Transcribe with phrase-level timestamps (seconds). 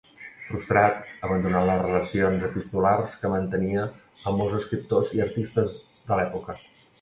[0.43, 0.95] Frustrat,
[1.27, 5.71] abandonà les relacions epistolars que mantenia amb molts escriptors i artistes
[6.11, 6.59] de l'època.